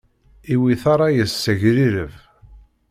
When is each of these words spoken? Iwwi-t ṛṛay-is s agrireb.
Iwwi-t 0.53 0.83
ṛṛay-is 0.95 1.33
s 1.43 1.45
agrireb. 1.51 2.13